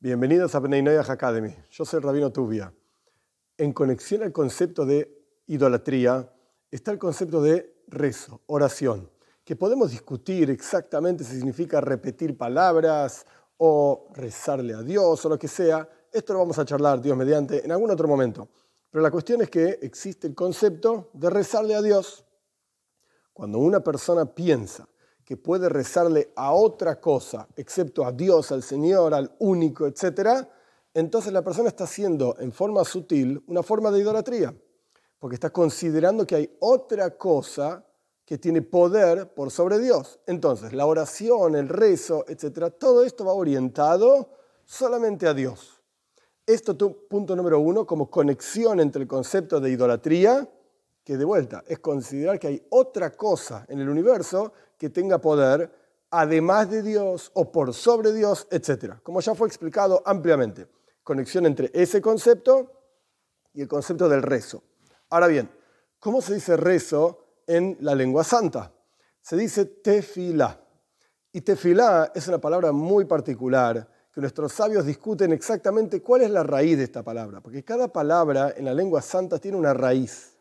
[0.00, 1.56] Bienvenidos a Noyaj Academy.
[1.72, 2.72] Yo soy Rabino Tubia.
[3.56, 6.32] En conexión al concepto de idolatría
[6.70, 9.10] está el concepto de rezo, oración,
[9.42, 13.26] que podemos discutir exactamente si significa repetir palabras
[13.56, 15.88] o rezarle a Dios o lo que sea.
[16.12, 18.50] Esto lo vamos a charlar, Dios mediante, en algún otro momento.
[18.92, 22.24] Pero la cuestión es que existe el concepto de rezarle a Dios.
[23.32, 24.88] Cuando una persona piensa
[25.28, 30.46] que puede rezarle a otra cosa, excepto a Dios, al Señor, al único, etc.,
[30.94, 34.54] entonces la persona está haciendo en forma sutil una forma de idolatría,
[35.18, 37.84] porque está considerando que hay otra cosa
[38.24, 40.18] que tiene poder por sobre Dios.
[40.26, 44.30] Entonces, la oración, el rezo, etc., todo esto va orientado
[44.64, 45.82] solamente a Dios.
[46.46, 46.74] Esto,
[47.06, 50.48] punto número uno, como conexión entre el concepto de idolatría
[51.08, 55.72] que de vuelta es considerar que hay otra cosa en el universo que tenga poder
[56.10, 58.96] además de Dios o por sobre Dios, etc.
[59.02, 60.66] Como ya fue explicado ampliamente.
[61.02, 62.70] Conexión entre ese concepto
[63.54, 64.62] y el concepto del rezo.
[65.08, 65.50] Ahora bien,
[65.98, 68.70] ¿cómo se dice rezo en la lengua santa?
[69.22, 70.60] Se dice tefilá.
[71.32, 76.42] Y tefilá es una palabra muy particular que nuestros sabios discuten exactamente cuál es la
[76.42, 80.34] raíz de esta palabra, porque cada palabra en la lengua santa tiene una raíz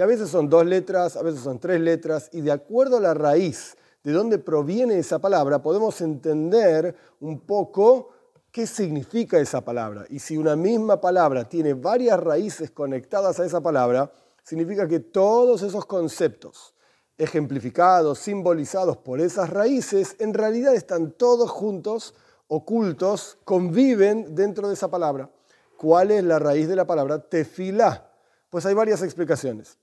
[0.00, 3.00] que a veces son dos letras, a veces son tres letras, y de acuerdo a
[3.00, 8.08] la raíz de dónde proviene esa palabra, podemos entender un poco
[8.50, 10.06] qué significa esa palabra.
[10.08, 14.10] Y si una misma palabra tiene varias raíces conectadas a esa palabra,
[14.42, 16.74] significa que todos esos conceptos
[17.18, 22.14] ejemplificados, simbolizados por esas raíces, en realidad están todos juntos,
[22.48, 25.28] ocultos, conviven dentro de esa palabra.
[25.76, 28.10] ¿Cuál es la raíz de la palabra tefilá?
[28.48, 29.76] Pues hay varias explicaciones.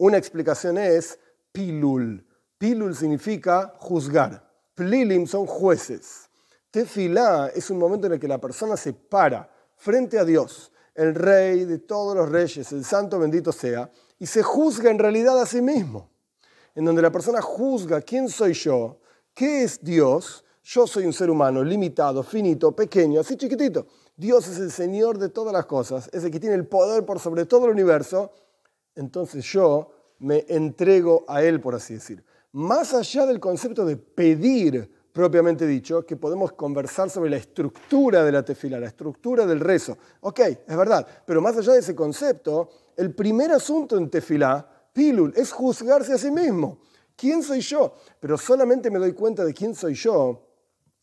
[0.00, 1.18] Una explicación es
[1.52, 2.26] pilul.
[2.56, 4.50] Pilul significa juzgar.
[4.74, 6.30] Plilim son jueces.
[6.70, 11.14] Tefilá es un momento en el que la persona se para frente a Dios, el
[11.14, 15.44] rey de todos los reyes, el santo bendito sea, y se juzga en realidad a
[15.44, 16.08] sí mismo.
[16.74, 19.00] En donde la persona juzga quién soy yo,
[19.34, 20.46] qué es Dios.
[20.64, 23.86] Yo soy un ser humano limitado, finito, pequeño, así chiquitito.
[24.16, 27.20] Dios es el Señor de todas las cosas, es el que tiene el poder por
[27.20, 28.32] sobre todo el universo,
[28.94, 32.24] entonces yo me entrego a Él, por así decir.
[32.52, 38.32] Más allá del concepto de pedir propiamente dicho, que podemos conversar sobre la estructura de
[38.32, 39.98] la tefila, la estructura del rezo.
[40.20, 45.32] Ok, es verdad, pero más allá de ese concepto, el primer asunto en tefilá, pilul,
[45.36, 46.78] es juzgarse a sí mismo.
[47.16, 47.94] ¿Quién soy yo?
[48.18, 50.46] Pero solamente me doy cuenta de quién soy yo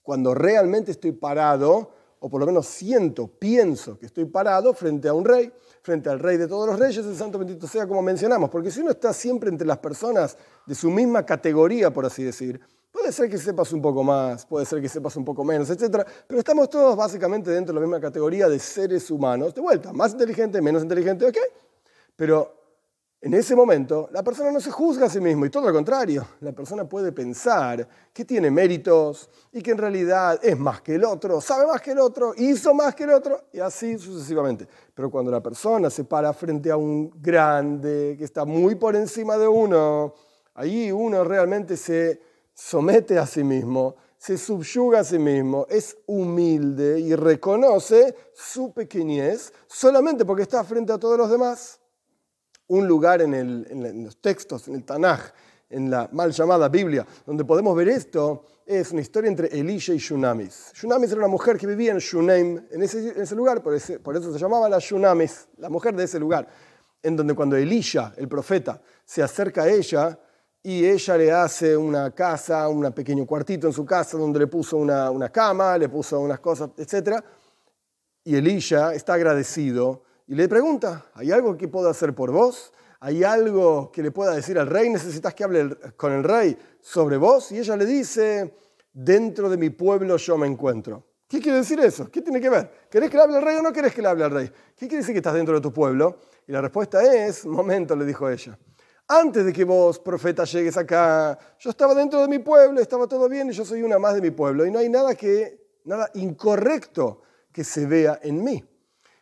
[0.01, 5.13] cuando realmente estoy parado o por lo menos siento, pienso que estoy parado frente a
[5.13, 5.51] un rey,
[5.81, 8.81] frente al rey de todos los reyes, el santo bendito sea como mencionamos, porque si
[8.81, 12.59] uno está siempre entre las personas de su misma categoría, por así decir,
[12.91, 16.05] puede ser que sepas un poco más, puede ser que sepas un poco menos, etc.
[16.27, 20.13] Pero estamos todos básicamente dentro de la misma categoría de seres humanos, de vuelta, más
[20.13, 21.37] inteligente, menos inteligente, ¿ok?
[22.15, 22.56] Pero
[23.27, 26.25] en ese momento, la persona no se juzga a sí mismo y todo lo contrario,
[26.39, 31.03] la persona puede pensar que tiene méritos y que en realidad es más que el
[31.03, 34.65] otro, sabe más que el otro, hizo más que el otro y así sucesivamente.
[34.93, 39.37] Pero cuando la persona se para frente a un grande que está muy por encima
[39.37, 40.13] de uno,
[40.53, 42.21] ahí uno realmente se
[42.53, 49.51] somete a sí mismo, se subyuga a sí mismo, es humilde y reconoce su pequeñez
[49.67, 51.81] solamente porque está frente a todos los demás
[52.67, 55.31] un lugar en, los textos, en el Tanaj,
[55.69, 59.97] en la mal llamada Biblia, donde podemos ver esto, es una historia entre Elisha y
[59.97, 60.71] Shunamis.
[60.73, 64.67] Shunamis era una mujer que vivía en Shunem, en ese, lugar, por, eso se llamaba
[64.69, 66.47] la Shunamis, la mujer de ese lugar,
[67.01, 70.19] en donde cuando Elisha, el profeta, se acerca a ella
[70.63, 74.75] y ella le hace una casa, un pequeño cuartito en su casa donde le puso
[74.75, 77.23] una, una cama, le puso unas cosas, etc.
[78.25, 82.73] Y Elisha está agradecido y le pregunta, ¿hay algo que puedo hacer por vos?
[82.99, 84.89] ¿Hay algo que le pueda decir al rey?
[84.89, 87.51] ¿Necesitas que hable con el rey sobre vos?
[87.53, 88.53] Y ella le dice,
[88.91, 91.05] dentro de mi pueblo yo me encuentro.
[91.29, 92.11] ¿Qué quiere decir eso?
[92.11, 92.87] ¿Qué tiene que ver?
[92.89, 94.51] ¿Querés que le hable al rey o no querés que le hable al rey?
[94.75, 96.17] ¿Qué quiere decir que estás dentro de tu pueblo?
[96.45, 98.57] Y la respuesta es, momento, le dijo ella.
[99.07, 103.29] Antes de que vos, profeta, llegues acá, yo estaba dentro de mi pueblo, estaba todo
[103.29, 104.65] bien y yo soy una más de mi pueblo.
[104.65, 107.21] Y no hay nada, que, nada incorrecto
[107.53, 108.63] que se vea en mí.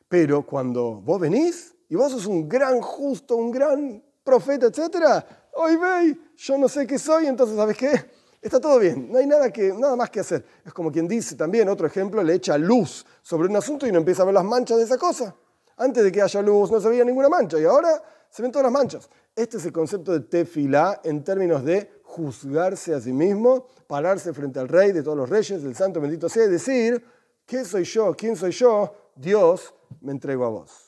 [0.08, 5.24] Pero cuando vos venís y vos sos un gran justo, un gran profeta, etc.,
[5.54, 7.94] hoy veis, yo no sé qué soy, entonces, ¿sabes qué?
[8.42, 10.46] Está todo bien, no hay nada, que, nada más que hacer.
[10.64, 13.98] Es como quien dice también, otro ejemplo, le echa luz sobre un asunto y no
[13.98, 15.36] empieza a ver las manchas de esa cosa.
[15.78, 18.64] Antes de que haya luz no se veía ninguna mancha y ahora se ven todas
[18.64, 19.10] las manchas.
[19.36, 24.60] Este es el concepto de tefilá en términos de juzgarse a sí mismo, pararse frente
[24.60, 27.04] al rey de todos los reyes, del santo bendito sea, y decir,
[27.46, 28.16] ¿Qué soy yo?
[28.16, 29.12] ¿Quién soy yo?
[29.16, 30.85] Dios me entrego a vos.